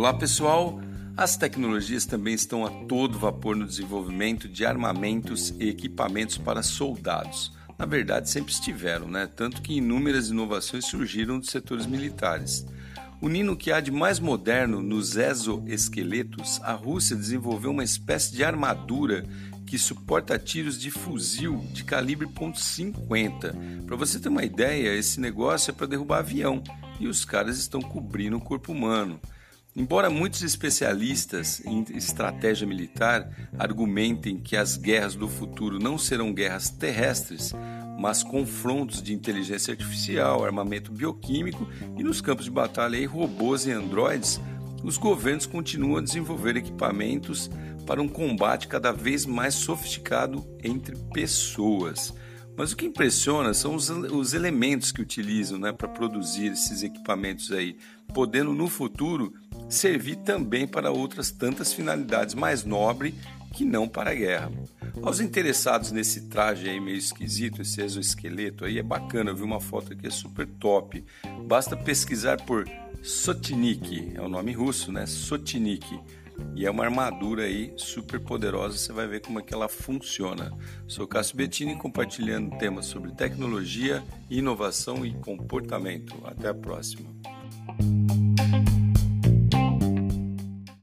[0.00, 0.80] Olá pessoal!
[1.14, 7.52] As tecnologias também estão a todo vapor no desenvolvimento de armamentos e equipamentos para soldados.
[7.78, 9.26] Na verdade, sempre estiveram, né?
[9.26, 12.64] Tanto que inúmeras inovações surgiram dos setores militares.
[13.20, 18.42] Unindo o que há de mais moderno nos exoesqueletos, a Rússia desenvolveu uma espécie de
[18.42, 19.26] armadura
[19.66, 23.84] que suporta tiros de fuzil de calibre .50.
[23.84, 26.62] Para você ter uma ideia, esse negócio é para derrubar avião
[26.98, 29.20] e os caras estão cobrindo o corpo humano.
[29.74, 36.70] Embora muitos especialistas em estratégia militar argumentem que as guerras do futuro não serão guerras
[36.70, 37.54] terrestres,
[37.98, 44.40] mas confrontos de inteligência artificial, armamento bioquímico e nos campos de batalha robôs e androides,
[44.82, 47.48] os governos continuam a desenvolver equipamentos
[47.86, 52.12] para um combate cada vez mais sofisticado entre pessoas.
[52.56, 57.52] Mas o que impressiona são os, os elementos que utilizam né, para produzir esses equipamentos
[57.52, 57.76] aí,
[58.12, 59.32] podendo no futuro
[59.70, 63.14] servir também para outras tantas finalidades mais nobres
[63.52, 64.50] que não para a guerra.
[65.02, 69.60] Aos interessados nesse traje aí meio esquisito, esse exoesqueleto aí, é bacana, eu vi uma
[69.60, 71.04] foto aqui, é super top.
[71.46, 72.68] Basta pesquisar por
[73.02, 75.06] Sotnik, é o nome russo, né?
[75.06, 75.98] Sotnik.
[76.54, 80.52] E é uma armadura aí super poderosa, você vai ver como é que ela funciona.
[80.86, 86.16] Sou Cássio Bettini compartilhando temas sobre tecnologia, inovação e comportamento.
[86.24, 87.10] Até a próxima.